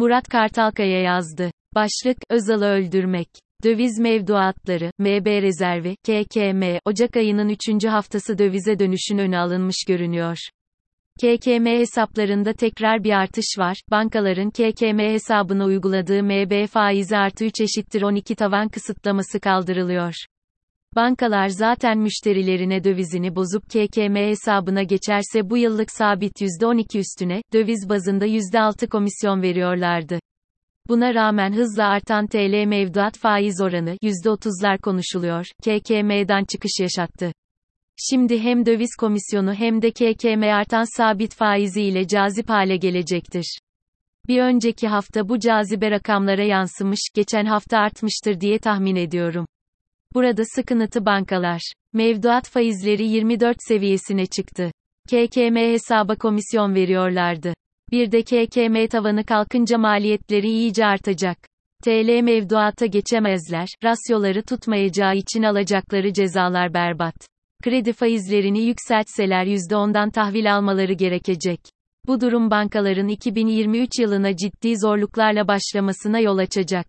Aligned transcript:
Murat 0.00 0.28
Kartalkaya 0.28 1.00
yazdı. 1.00 1.50
Başlık, 1.74 2.16
Özal'ı 2.30 2.64
öldürmek. 2.64 3.28
Döviz 3.64 3.98
mevduatları, 3.98 4.90
MB 4.98 5.26
rezervi, 5.26 5.96
KKM, 5.96 6.78
Ocak 6.84 7.16
ayının 7.16 7.48
3. 7.48 7.84
haftası 7.84 8.38
dövize 8.38 8.78
dönüşün 8.78 9.18
önü 9.18 9.36
alınmış 9.38 9.76
görünüyor. 9.88 10.36
KKM 11.20 11.66
hesaplarında 11.66 12.52
tekrar 12.52 13.04
bir 13.04 13.12
artış 13.12 13.58
var. 13.58 13.76
Bankaların 13.90 14.50
KKM 14.50 14.98
hesabına 14.98 15.64
uyguladığı 15.64 16.22
MB 16.22 16.66
faizi 16.66 17.16
artı 17.16 17.44
3 17.44 17.60
eşittir 17.60 18.02
12 18.02 18.34
tavan 18.34 18.68
kısıtlaması 18.68 19.40
kaldırılıyor. 19.40 20.14
Bankalar 20.96 21.48
zaten 21.48 21.98
müşterilerine 21.98 22.84
dövizini 22.84 23.36
bozup 23.36 23.62
KKM 23.70 24.16
hesabına 24.16 24.82
geçerse 24.82 25.50
bu 25.50 25.56
yıllık 25.56 25.90
sabit 25.90 26.40
%12 26.40 26.98
üstüne, 26.98 27.42
döviz 27.52 27.88
bazında 27.88 28.26
%6 28.26 28.88
komisyon 28.88 29.42
veriyorlardı. 29.42 30.18
Buna 30.88 31.14
rağmen 31.14 31.52
hızla 31.52 31.86
artan 31.86 32.26
TL 32.26 32.64
mevduat 32.66 33.18
faiz 33.18 33.60
oranı 33.60 33.96
%30'lar 34.02 34.78
konuşuluyor, 34.78 35.46
KKM'den 35.62 36.44
çıkış 36.44 36.72
yaşattı. 36.80 37.32
Şimdi 38.10 38.40
hem 38.40 38.66
döviz 38.66 38.96
komisyonu 38.98 39.54
hem 39.54 39.82
de 39.82 39.90
KKM 39.90 40.42
artan 40.42 40.96
sabit 40.96 41.34
faizi 41.34 41.82
ile 41.82 42.06
cazip 42.06 42.48
hale 42.48 42.76
gelecektir. 42.76 43.58
Bir 44.28 44.42
önceki 44.42 44.88
hafta 44.88 45.28
bu 45.28 45.38
cazibe 45.38 45.90
rakamlara 45.90 46.44
yansımış, 46.44 47.00
geçen 47.14 47.44
hafta 47.44 47.78
artmıştır 47.78 48.40
diye 48.40 48.58
tahmin 48.58 48.96
ediyorum. 48.96 49.46
Burada 50.14 50.42
sıkıntı 50.44 51.06
bankalar. 51.06 51.60
Mevduat 51.92 52.48
faizleri 52.48 53.08
24 53.08 53.56
seviyesine 53.68 54.26
çıktı. 54.26 54.70
KKM 55.08 55.56
hesaba 55.56 56.14
komisyon 56.16 56.74
veriyorlardı. 56.74 57.54
Bir 57.92 58.12
de 58.12 58.22
KKM 58.22 58.86
tavanı 58.86 59.24
kalkınca 59.24 59.78
maliyetleri 59.78 60.48
iyice 60.48 60.86
artacak. 60.86 61.38
TL 61.84 62.20
mevduata 62.22 62.86
geçemezler, 62.86 63.68
rasyoları 63.84 64.42
tutmayacağı 64.42 65.16
için 65.16 65.42
alacakları 65.42 66.12
cezalar 66.12 66.74
berbat. 66.74 67.14
Kredi 67.62 67.92
faizlerini 67.92 68.62
yükseltseler 68.62 69.46
%10'dan 69.46 70.10
tahvil 70.10 70.54
almaları 70.54 70.92
gerekecek. 70.92 71.60
Bu 72.06 72.20
durum 72.20 72.50
bankaların 72.50 73.08
2023 73.08 73.90
yılına 74.00 74.36
ciddi 74.36 74.78
zorluklarla 74.78 75.48
başlamasına 75.48 76.20
yol 76.20 76.38
açacak. 76.38 76.86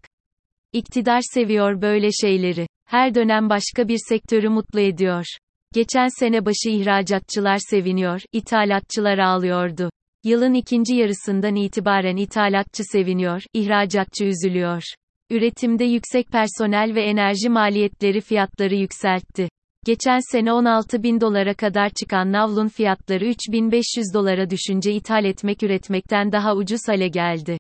İktidar 0.74 1.22
seviyor 1.34 1.82
böyle 1.82 2.12
şeyleri. 2.12 2.68
Her 2.92 3.16
dönem 3.16 3.50
başka 3.50 3.88
bir 3.88 3.98
sektörü 4.10 4.50
mutlu 4.50 4.80
ediyor. 4.80 5.26
Geçen 5.74 6.08
sene 6.20 6.46
başı 6.46 6.70
ihracatçılar 6.70 7.58
seviniyor, 7.70 8.22
ithalatçılar 8.32 9.18
ağlıyordu. 9.18 9.90
Yılın 10.24 10.54
ikinci 10.54 10.96
yarısından 10.96 11.56
itibaren 11.56 12.16
ithalatçı 12.16 12.84
seviniyor, 12.84 13.42
ihracatçı 13.54 14.26
üzülüyor. 14.26 14.84
Üretimde 15.30 15.84
yüksek 15.84 16.28
personel 16.28 16.96
ve 16.96 17.04
enerji 17.04 17.50
maliyetleri 17.50 18.22
fiyatları 18.22 18.76
yükseltti. 18.76 19.50
Geçen 19.86 20.20
sene 20.32 20.54
16 20.54 21.04
bin 21.04 21.22
dolara 21.22 21.54
kadar 21.54 21.90
çıkan 21.90 22.32
navlun 22.32 22.68
fiyatları 22.68 23.26
3500 23.26 24.06
dolara 24.14 24.50
düşünce 24.50 24.94
ithal 24.94 25.26
etmek 25.26 25.64
üretmekten 25.64 26.32
daha 26.32 26.56
ucuz 26.56 26.82
hale 26.88 27.08
geldi. 27.08 27.58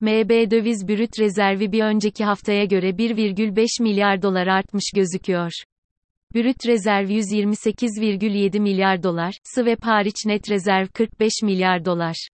MB 0.00 0.50
döviz 0.50 0.88
brüt 0.88 1.18
rezervi 1.18 1.72
bir 1.72 1.82
önceki 1.82 2.24
haftaya 2.24 2.64
göre 2.64 2.90
1,5 2.90 3.82
milyar 3.82 4.22
dolar 4.22 4.46
artmış 4.46 4.84
gözüküyor. 4.94 5.50
Brüt 6.34 6.66
rezerv 6.66 7.08
128,7 7.08 8.60
milyar 8.60 9.02
dolar, 9.02 9.34
swap 9.44 9.84
hariç 9.84 10.14
net 10.26 10.50
rezerv 10.50 10.86
45 10.86 11.32
milyar 11.42 11.84
dolar. 11.84 12.28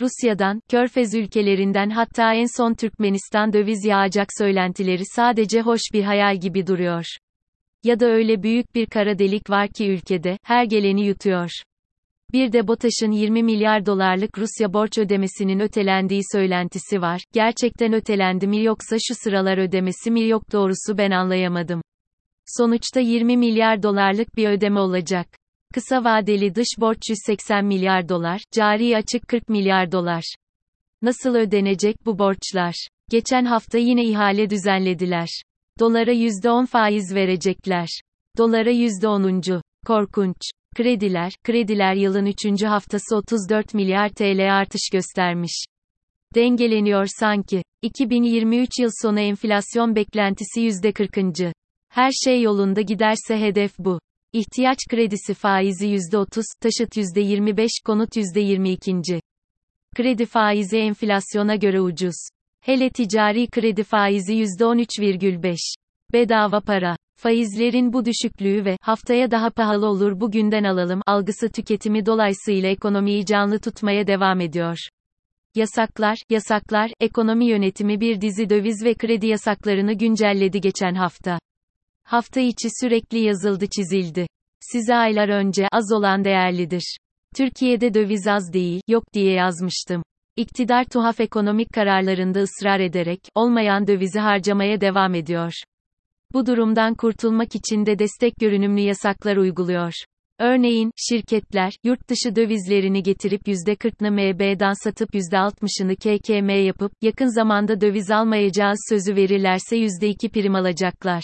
Rusya'dan, 0.00 0.60
Körfez 0.70 1.14
ülkelerinden 1.14 1.90
hatta 1.90 2.34
en 2.34 2.56
son 2.56 2.74
Türkmenistan 2.74 3.52
döviz 3.52 3.84
yağacak 3.84 4.28
söylentileri 4.38 5.02
sadece 5.16 5.60
hoş 5.60 5.80
bir 5.92 6.02
hayal 6.02 6.40
gibi 6.40 6.66
duruyor. 6.66 7.04
Ya 7.82 8.00
da 8.00 8.06
öyle 8.06 8.42
büyük 8.42 8.74
bir 8.74 8.86
kara 8.86 9.18
delik 9.18 9.50
var 9.50 9.68
ki 9.68 9.90
ülkede, 9.90 10.38
her 10.42 10.64
geleni 10.64 11.06
yutuyor. 11.06 11.50
Bir 12.34 12.52
de 12.52 12.68
BOTAŞ'ın 12.68 13.10
20 13.10 13.42
milyar 13.42 13.86
dolarlık 13.86 14.38
Rusya 14.38 14.72
borç 14.72 14.98
ödemesinin 14.98 15.60
ötelendiği 15.60 16.20
söylentisi 16.32 17.00
var. 17.02 17.24
Gerçekten 17.32 17.92
ötelendi 17.92 18.46
mi 18.46 18.62
yoksa 18.62 18.96
şu 19.08 19.14
sıralar 19.14 19.58
ödemesi 19.58 20.10
mi 20.10 20.28
yok 20.28 20.52
doğrusu 20.52 20.98
ben 20.98 21.10
anlayamadım. 21.10 21.82
Sonuçta 22.46 23.00
20 23.00 23.36
milyar 23.36 23.82
dolarlık 23.82 24.36
bir 24.36 24.48
ödeme 24.48 24.80
olacak. 24.80 25.26
Kısa 25.74 26.04
vadeli 26.04 26.54
dış 26.54 26.66
borç 26.78 26.98
180 27.08 27.64
milyar 27.64 28.08
dolar, 28.08 28.40
cari 28.52 28.96
açık 28.96 29.28
40 29.28 29.48
milyar 29.48 29.92
dolar. 29.92 30.34
Nasıl 31.02 31.34
ödenecek 31.34 32.06
bu 32.06 32.18
borçlar? 32.18 32.88
Geçen 33.10 33.44
hafta 33.44 33.78
yine 33.78 34.04
ihale 34.04 34.50
düzenlediler. 34.50 35.28
Dolara 35.80 36.12
%10 36.12 36.66
faiz 36.66 37.14
verecekler. 37.14 37.88
Dolara 38.38 38.70
%10. 38.70 39.62
Korkunç. 39.86 40.36
Krediler, 40.74 41.32
krediler 41.44 41.94
yılın 41.94 42.26
3. 42.26 42.64
haftası 42.64 43.16
34 43.16 43.74
milyar 43.74 44.08
TL 44.08 44.56
artış 44.58 44.90
göstermiş. 44.92 45.64
Dengeleniyor 46.34 47.06
sanki. 47.20 47.62
2023 47.82 48.70
yıl 48.80 48.90
sonu 49.02 49.20
enflasyon 49.20 49.96
beklentisi 49.96 50.60
%40. 50.60 51.52
Her 51.88 52.10
şey 52.24 52.42
yolunda 52.42 52.80
giderse 52.80 53.40
hedef 53.40 53.78
bu. 53.78 54.00
İhtiyaç 54.32 54.78
kredisi 54.90 55.34
faizi 55.34 55.86
%30, 55.86 56.44
taşıt 56.60 56.96
%25, 56.96 57.68
konut 57.84 58.16
%22. 58.16 59.20
Kredi 59.96 60.26
faizi 60.26 60.78
enflasyona 60.78 61.56
göre 61.56 61.80
ucuz. 61.80 62.28
Hele 62.60 62.90
ticari 62.90 63.46
kredi 63.46 63.82
faizi 63.82 64.34
%13,5. 64.34 65.83
Bedava 66.14 66.60
para. 66.60 66.96
Faizlerin 67.16 67.92
bu 67.92 68.04
düşüklüğü 68.04 68.64
ve 68.64 68.76
haftaya 68.80 69.30
daha 69.30 69.50
pahalı 69.50 69.86
olur 69.86 70.20
bugünden 70.20 70.64
alalım 70.64 71.00
algısı 71.06 71.48
tüketimi 71.48 72.06
dolayısıyla 72.06 72.68
ekonomiyi 72.68 73.26
canlı 73.26 73.58
tutmaya 73.58 74.06
devam 74.06 74.40
ediyor. 74.40 74.78
Yasaklar, 75.54 76.18
yasaklar, 76.30 76.90
ekonomi 77.00 77.46
yönetimi 77.46 78.00
bir 78.00 78.20
dizi 78.20 78.50
döviz 78.50 78.84
ve 78.84 78.94
kredi 78.94 79.26
yasaklarını 79.26 79.92
güncelledi 79.92 80.60
geçen 80.60 80.94
hafta. 80.94 81.38
Hafta 82.04 82.40
içi 82.40 82.68
sürekli 82.80 83.18
yazıldı 83.18 83.66
çizildi. 83.66 84.26
Size 84.60 84.94
aylar 84.94 85.28
önce 85.28 85.68
az 85.72 85.92
olan 85.92 86.24
değerlidir. 86.24 86.96
Türkiye'de 87.36 87.94
döviz 87.94 88.26
az 88.26 88.52
değil, 88.52 88.80
yok 88.88 89.04
diye 89.14 89.32
yazmıştım. 89.32 90.02
İktidar 90.36 90.84
tuhaf 90.84 91.20
ekonomik 91.20 91.72
kararlarında 91.72 92.40
ısrar 92.40 92.80
ederek, 92.80 93.20
olmayan 93.34 93.86
dövizi 93.86 94.18
harcamaya 94.18 94.80
devam 94.80 95.14
ediyor. 95.14 95.52
Bu 96.34 96.46
durumdan 96.46 96.94
kurtulmak 96.94 97.54
için 97.54 97.86
de 97.86 97.98
destek 97.98 98.36
görünümlü 98.36 98.80
yasaklar 98.80 99.36
uyguluyor. 99.36 99.92
Örneğin, 100.38 100.90
şirketler, 100.96 101.72
yurt 101.84 102.08
dışı 102.08 102.36
dövizlerini 102.36 103.02
getirip 103.02 103.48
%40'ını 103.48 104.10
MB'dan 104.10 104.84
satıp 104.84 105.14
%60'ını 105.14 105.96
KKM 105.96 106.66
yapıp, 106.66 106.92
yakın 107.02 107.34
zamanda 107.34 107.80
döviz 107.80 108.10
almayacağız 108.10 108.78
sözü 108.88 109.16
verirlerse 109.16 109.76
%2 109.76 110.28
prim 110.28 110.54
alacaklar. 110.54 111.22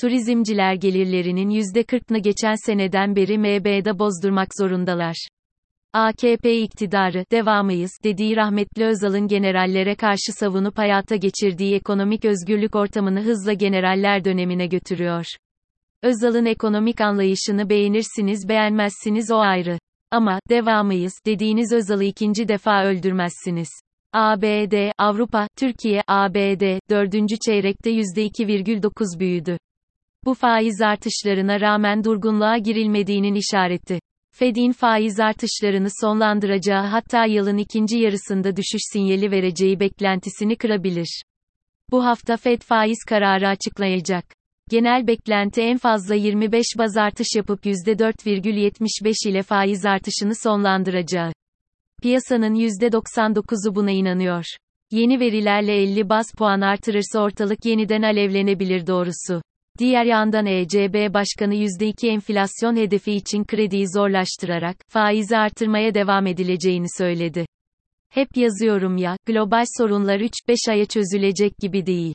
Turizmciler 0.00 0.74
gelirlerinin 0.74 1.50
%40'ını 1.50 2.18
geçen 2.18 2.54
seneden 2.66 3.16
beri 3.16 3.38
MB'da 3.38 3.98
bozdurmak 3.98 4.48
zorundalar. 4.58 5.28
AKP 5.92 6.60
iktidarı, 6.60 7.24
devamıyız, 7.32 7.90
dediği 8.04 8.36
rahmetli 8.36 8.84
Özal'ın 8.84 9.28
generallere 9.28 9.94
karşı 9.94 10.32
savunup 10.38 10.78
hayata 10.78 11.16
geçirdiği 11.16 11.74
ekonomik 11.74 12.24
özgürlük 12.24 12.76
ortamını 12.76 13.20
hızla 13.20 13.52
generaller 13.52 14.24
dönemine 14.24 14.66
götürüyor. 14.66 15.24
Özal'ın 16.02 16.44
ekonomik 16.44 17.00
anlayışını 17.00 17.70
beğenirsiniz 17.70 18.48
beğenmezsiniz 18.48 19.30
o 19.30 19.38
ayrı. 19.38 19.78
Ama, 20.10 20.40
devamıyız, 20.50 21.12
dediğiniz 21.26 21.72
Özal'ı 21.72 22.04
ikinci 22.04 22.48
defa 22.48 22.84
öldürmezsiniz. 22.84 23.68
ABD, 24.12 24.92
Avrupa, 24.98 25.48
Türkiye, 25.58 26.02
ABD, 26.08 26.78
dördüncü 26.90 27.36
çeyrekte 27.46 27.90
%2,9 27.90 29.20
büyüdü. 29.20 29.58
Bu 30.24 30.34
faiz 30.34 30.80
artışlarına 30.80 31.60
rağmen 31.60 32.04
durgunluğa 32.04 32.58
girilmediğinin 32.58 33.34
işareti. 33.34 34.00
Fed'in 34.32 34.72
faiz 34.72 35.20
artışlarını 35.20 35.88
sonlandıracağı 36.00 36.86
hatta 36.86 37.24
yılın 37.24 37.58
ikinci 37.58 37.98
yarısında 37.98 38.56
düşüş 38.56 38.80
sinyali 38.92 39.30
vereceği 39.30 39.80
beklentisini 39.80 40.56
kırabilir. 40.56 41.22
Bu 41.90 42.04
hafta 42.04 42.36
Fed 42.36 42.62
faiz 42.62 42.98
kararı 43.08 43.48
açıklayacak. 43.48 44.24
Genel 44.70 45.06
beklenti 45.06 45.60
en 45.60 45.78
fazla 45.78 46.14
25 46.14 46.66
baz 46.78 46.96
artış 46.96 47.26
yapıp 47.36 47.66
%4,75 47.66 49.28
ile 49.28 49.42
faiz 49.42 49.86
artışını 49.86 50.34
sonlandıracağı. 50.34 51.32
Piyasanın 52.02 52.54
%99'u 52.54 53.74
buna 53.74 53.90
inanıyor. 53.90 54.44
Yeni 54.90 55.20
verilerle 55.20 55.82
50 55.82 56.08
baz 56.08 56.26
puan 56.38 56.60
artırırsa 56.60 57.20
ortalık 57.20 57.64
yeniden 57.64 58.02
alevlenebilir 58.02 58.86
doğrusu. 58.86 59.42
Diğer 59.80 60.04
yandan 60.04 60.46
ECB 60.46 61.14
Başkanı 61.14 61.54
%2 61.54 62.08
enflasyon 62.08 62.76
hedefi 62.76 63.12
için 63.12 63.44
krediyi 63.44 63.88
zorlaştırarak, 63.88 64.76
faizi 64.88 65.36
artırmaya 65.36 65.94
devam 65.94 66.26
edileceğini 66.26 66.86
söyledi. 66.98 67.46
Hep 68.08 68.36
yazıyorum 68.36 68.96
ya, 68.96 69.16
global 69.26 69.64
sorunlar 69.78 70.20
3-5 70.20 70.70
aya 70.70 70.86
çözülecek 70.86 71.58
gibi 71.58 71.86
değil. 71.86 72.14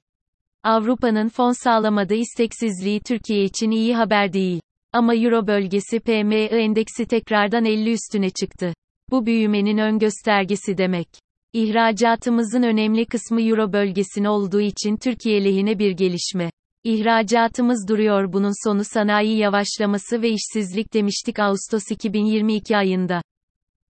Avrupa'nın 0.63 1.29
fon 1.29 1.51
sağlamadığı 1.63 2.15
isteksizliği 2.15 2.99
Türkiye 2.99 3.43
için 3.43 3.71
iyi 3.71 3.95
haber 3.95 4.33
değil. 4.33 4.61
Ama 4.93 5.15
Euro 5.15 5.47
bölgesi 5.47 5.99
PMI 5.99 6.35
endeksi 6.35 7.05
tekrardan 7.05 7.65
50 7.65 7.91
üstüne 7.91 8.29
çıktı. 8.29 8.73
Bu 9.11 9.25
büyümenin 9.25 9.77
ön 9.77 9.99
göstergesi 9.99 10.77
demek. 10.77 11.07
İhracatımızın 11.53 12.63
önemli 12.63 13.05
kısmı 13.05 13.41
Euro 13.41 13.73
bölgesine 13.73 14.29
olduğu 14.29 14.61
için 14.61 14.97
Türkiye 14.97 15.43
lehine 15.43 15.79
bir 15.79 15.91
gelişme. 15.91 16.49
İhracatımız 16.85 17.87
duruyor 17.87 18.33
bunun 18.33 18.67
sonu 18.67 18.83
sanayi 18.83 19.37
yavaşlaması 19.37 20.21
ve 20.21 20.29
işsizlik 20.29 20.93
demiştik 20.93 21.39
Ağustos 21.39 21.83
2022 21.91 22.77
ayında. 22.77 23.21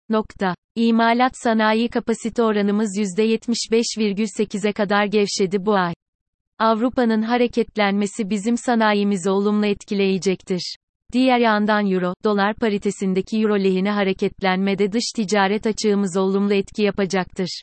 Nokta. 0.10 0.56
İmalat 0.76 1.32
sanayi 1.38 1.90
kapasite 1.90 2.44
oranımız 2.44 2.98
%75,8'e 2.98 4.74
kadar 4.74 5.06
gevşedi 5.06 5.66
bu 5.66 5.76
ay. 5.76 5.94
Avrupa'nın 6.60 7.22
hareketlenmesi 7.22 8.30
bizim 8.30 8.58
sanayimizi 8.58 9.30
olumlu 9.30 9.66
etkileyecektir. 9.66 10.76
Diğer 11.14 11.40
yandan 11.40 11.92
euro, 11.92 12.14
dolar 12.24 12.56
paritesindeki 12.56 13.38
euro 13.38 13.60
lehine 13.60 13.92
hareketlenmede 13.92 14.92
dış 14.92 15.12
ticaret 15.16 15.68
açığımız 15.68 16.18
olumlu 16.18 16.54
etki 16.54 16.84
yapacaktır. 16.84 17.62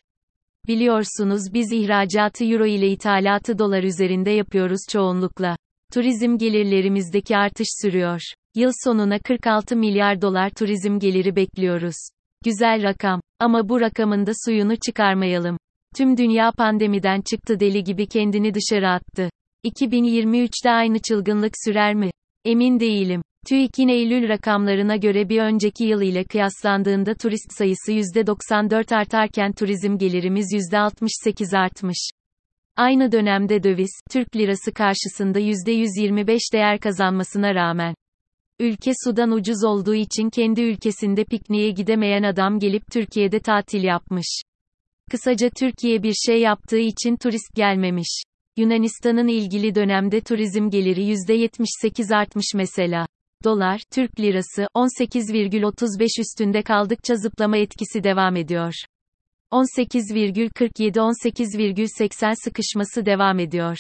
Biliyorsunuz 0.69 1.43
biz 1.55 1.73
ihracatı 1.73 2.45
euro 2.45 2.67
ile 2.67 2.89
ithalatı 2.89 3.59
dolar 3.59 3.83
üzerinde 3.83 4.31
yapıyoruz 4.31 4.81
çoğunlukla. 4.91 5.57
Turizm 5.93 6.39
gelirlerimizdeki 6.39 7.37
artış 7.37 7.69
sürüyor. 7.83 8.21
Yıl 8.55 8.71
sonuna 8.85 9.19
46 9.19 9.77
milyar 9.77 10.23
dolar 10.23 10.51
turizm 10.51 10.99
geliri 10.99 11.37
bekliyoruz. 11.37 11.97
Güzel 12.45 12.83
rakam. 12.83 13.21
Ama 13.39 13.69
bu 13.69 13.81
rakamın 13.81 14.27
da 14.27 14.33
suyunu 14.45 14.77
çıkarmayalım. 14.77 15.57
Tüm 15.97 16.17
dünya 16.17 16.53
pandemiden 16.59 17.21
çıktı 17.21 17.61
deli 17.61 17.85
gibi 17.85 18.07
kendini 18.07 18.55
dışarı 18.55 18.89
attı. 18.89 19.31
2023'te 19.65 20.71
aynı 20.71 20.99
çılgınlık 20.99 21.53
sürer 21.65 21.95
mi? 21.95 22.11
Emin 22.45 22.81
değilim. 22.81 23.23
TÜİK'in 23.49 23.89
Eylül 23.89 24.29
rakamlarına 24.29 24.97
göre 24.97 25.29
bir 25.29 25.39
önceki 25.41 25.85
yıl 25.85 26.03
ile 26.03 26.25
kıyaslandığında 26.25 27.15
turist 27.15 27.53
sayısı 27.59 27.93
%94 27.93 28.97
artarken 28.97 29.53
turizm 29.53 29.99
gelirimiz 29.99 30.47
%68 30.73 31.59
artmış. 31.59 32.11
Aynı 32.77 33.13
dönemde 33.13 33.63
döviz, 33.63 34.01
Türk 34.11 34.37
lirası 34.37 34.73
karşısında 34.73 35.41
%125 35.41 36.53
değer 36.53 36.81
kazanmasına 36.81 37.55
rağmen. 37.55 37.95
Ülke 38.61 38.93
sudan 39.05 39.31
ucuz 39.31 39.65
olduğu 39.65 39.95
için 39.95 40.31
kendi 40.31 40.63
ülkesinde 40.63 41.25
pikniğe 41.25 41.71
gidemeyen 41.71 42.23
adam 42.23 42.59
gelip 42.59 42.83
Türkiye'de 42.93 43.41
tatil 43.41 43.83
yapmış. 43.83 44.43
Kısaca 45.11 45.51
Türkiye 45.51 46.03
bir 46.03 46.15
şey 46.27 46.41
yaptığı 46.41 46.79
için 46.79 47.17
turist 47.17 47.55
gelmemiş. 47.55 48.23
Yunanistan'ın 48.57 49.29
ilgili 49.29 49.75
dönemde 49.75 50.21
turizm 50.21 50.71
geliri 50.71 51.05
%78 51.05 52.17
artmış 52.17 52.47
mesela. 52.55 53.07
Dolar, 53.45 53.81
Türk 53.91 54.21
lirası 54.21 54.67
18,35 54.75 56.21
üstünde 56.21 56.63
kaldıkça 56.63 57.15
zıplama 57.15 57.57
etkisi 57.57 58.05
devam 58.05 58.37
ediyor. 58.37 58.73
18,47-18,80 59.51 62.35
sıkışması 62.45 63.07
devam 63.07 63.39
ediyor. 63.39 63.77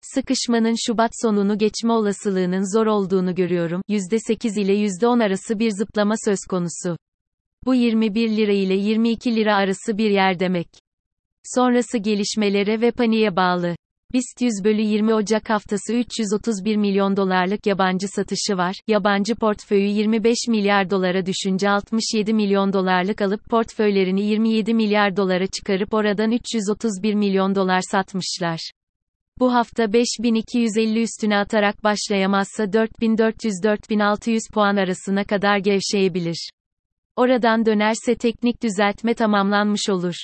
Sıkışmanın 0.00 0.74
Şubat 0.86 1.10
sonunu 1.22 1.58
geçme 1.58 1.92
olasılığının 1.92 2.78
zor 2.78 2.86
olduğunu 2.86 3.34
görüyorum. 3.34 3.82
%8 3.88 4.60
ile 4.60 4.74
%10 4.74 5.24
arası 5.24 5.58
bir 5.58 5.70
zıplama 5.70 6.14
söz 6.24 6.38
konusu. 6.50 6.96
Bu 7.64 7.74
21 7.74 8.36
lira 8.36 8.52
ile 8.52 8.74
22 8.74 9.36
lira 9.36 9.56
arası 9.56 9.98
bir 9.98 10.10
yer 10.10 10.40
demek. 10.40 10.68
Sonrası 11.44 11.98
gelişmelere 11.98 12.80
ve 12.80 12.90
paniğe 12.90 13.36
bağlı. 13.36 13.76
BIST 14.12 14.40
100 14.40 14.64
bölü 14.64 14.82
20 14.82 15.14
Ocak 15.14 15.50
haftası 15.50 15.94
331 15.94 16.76
milyon 16.76 17.16
dolarlık 17.16 17.66
yabancı 17.66 18.08
satışı 18.08 18.56
var. 18.56 18.76
Yabancı 18.88 19.34
portföyü 19.34 19.88
25 19.88 20.36
milyar 20.48 20.90
dolara 20.90 21.26
düşünce 21.26 21.70
67 21.70 22.34
milyon 22.34 22.72
dolarlık 22.72 23.22
alıp 23.22 23.44
portföylerini 23.44 24.22
27 24.22 24.74
milyar 24.74 25.16
dolara 25.16 25.46
çıkarıp 25.46 25.94
oradan 25.94 26.30
331 26.30 27.14
milyon 27.14 27.54
dolar 27.54 27.80
satmışlar. 27.90 28.70
Bu 29.38 29.54
hafta 29.54 29.92
5250 29.92 31.02
üstüne 31.02 31.36
atarak 31.36 31.84
başlayamazsa 31.84 32.64
4400-4600 32.64 34.52
puan 34.52 34.76
arasına 34.76 35.24
kadar 35.24 35.58
gevşeyebilir. 35.58 36.50
Oradan 37.16 37.66
dönerse 37.66 38.14
teknik 38.14 38.62
düzeltme 38.62 39.14
tamamlanmış 39.14 39.88
olur. 39.88 40.14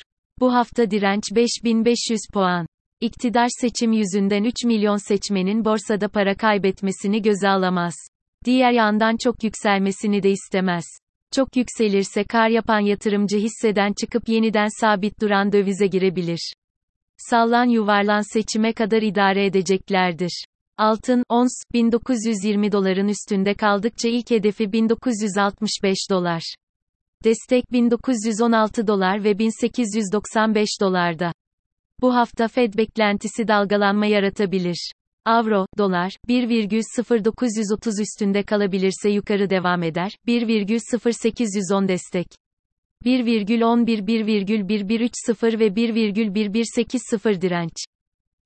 Bu 0.41 0.55
hafta 0.55 0.91
direnç 0.91 1.23
5500 1.35 2.21
puan. 2.33 2.67
İktidar 3.01 3.49
seçim 3.61 3.93
yüzünden 3.93 4.45
3 4.45 4.65
milyon 4.65 5.09
seçmenin 5.09 5.65
borsada 5.65 6.09
para 6.09 6.35
kaybetmesini 6.35 7.23
göze 7.23 7.49
alamaz. 7.49 7.95
Diğer 8.45 8.73
yandan 8.73 9.17
çok 9.25 9.45
yükselmesini 9.45 10.23
de 10.23 10.31
istemez. 10.31 10.85
Çok 11.33 11.57
yükselirse 11.57 12.25
kar 12.25 12.49
yapan 12.49 12.81
yatırımcı 12.81 13.39
hisseden 13.39 13.93
çıkıp 14.01 14.29
yeniden 14.29 14.69
sabit 14.81 15.21
duran 15.21 15.53
dövize 15.53 15.87
girebilir. 15.87 16.53
Sallan 17.17 17.65
yuvarlan 17.65 18.33
seçime 18.33 18.73
kadar 18.73 19.03
idare 19.03 19.47
edeceklerdir. 19.47 20.45
Altın, 20.79 21.23
ons, 21.29 21.53
1920 21.73 22.73
doların 22.73 23.09
üstünde 23.09 23.55
kaldıkça 23.55 24.09
ilk 24.09 24.31
hedefi 24.31 24.73
1965 24.73 25.97
dolar. 26.11 26.55
Destek 27.25 27.73
1916 27.73 28.87
dolar 28.87 29.25
ve 29.25 29.39
1895 29.39 30.69
dolarda. 30.81 31.33
Bu 32.01 32.15
hafta 32.15 32.49
Fed 32.49 32.75
beklentisi 32.75 33.49
dalgalanma 33.49 34.07
yaratabilir. 34.07 34.93
Avro, 35.25 35.67
dolar, 35.79 36.17
1,0930 36.29 38.03
üstünde 38.03 38.43
kalabilirse 38.43 39.11
yukarı 39.11 39.51
devam 39.51 39.83
eder, 39.83 40.13
1,0810 40.27 41.89
destek. 41.89 42.27
1,11 43.05 44.07
1,1130 44.07 45.59
ve 45.59 45.67
1,1180 45.67 47.41
direnç. 47.41 47.73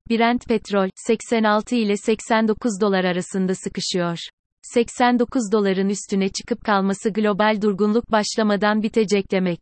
Brent 0.09 0.47
petrol, 0.47 0.89
86 0.95 1.75
ile 1.75 1.97
89 1.97 2.81
dolar 2.81 3.03
arasında 3.03 3.55
sıkışıyor. 3.55 4.17
89 4.61 5.51
doların 5.51 5.89
üstüne 5.89 6.29
çıkıp 6.29 6.63
kalması 6.63 7.09
global 7.09 7.61
durgunluk 7.61 8.11
başlamadan 8.11 8.83
bitecek 8.83 9.31
demek. 9.31 9.59